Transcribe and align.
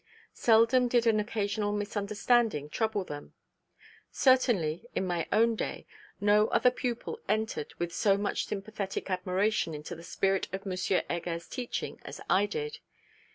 Seldom 0.33 0.87
did 0.87 1.05
an 1.05 1.19
occasional 1.19 1.71
misunderstanding 1.73 2.71
trouble 2.71 3.03
them. 3.03 3.35
Certainly, 4.09 4.87
in 4.95 5.05
my 5.05 5.27
own 5.31 5.55
day, 5.55 5.85
no 6.19 6.47
other 6.47 6.71
pupil 6.71 7.19
entered 7.29 7.75
with 7.77 7.93
so 7.93 8.17
much 8.17 8.47
sympathetic 8.47 9.11
admiration 9.11 9.75
into 9.75 9.93
the 9.93 10.01
spirit 10.01 10.47
of 10.51 10.65
M. 10.65 10.73
Heger's 11.07 11.47
teaching 11.47 11.99
as 12.03 12.19
I 12.31 12.47
did. 12.47 12.79